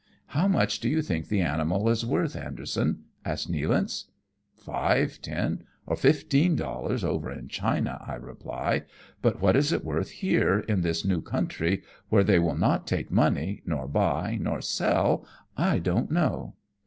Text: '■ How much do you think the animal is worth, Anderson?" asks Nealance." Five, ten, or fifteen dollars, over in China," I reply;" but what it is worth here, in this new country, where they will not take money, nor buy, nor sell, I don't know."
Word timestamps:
'■ 0.01 0.03
How 0.29 0.47
much 0.47 0.79
do 0.79 0.89
you 0.89 1.03
think 1.03 1.27
the 1.27 1.41
animal 1.41 1.87
is 1.87 2.03
worth, 2.03 2.35
Anderson?" 2.35 3.03
asks 3.23 3.45
Nealance." 3.45 4.05
Five, 4.67 5.21
ten, 5.21 5.63
or 5.85 5.95
fifteen 5.95 6.55
dollars, 6.55 7.03
over 7.03 7.31
in 7.31 7.47
China," 7.49 8.03
I 8.07 8.15
reply;" 8.15 8.85
but 9.21 9.39
what 9.43 9.55
it 9.55 9.59
is 9.59 9.77
worth 9.83 10.09
here, 10.09 10.61
in 10.61 10.81
this 10.81 11.05
new 11.05 11.21
country, 11.21 11.83
where 12.09 12.23
they 12.23 12.39
will 12.39 12.57
not 12.57 12.87
take 12.87 13.11
money, 13.11 13.61
nor 13.67 13.87
buy, 13.87 14.39
nor 14.41 14.59
sell, 14.59 15.23
I 15.55 15.77
don't 15.77 16.09
know." 16.09 16.55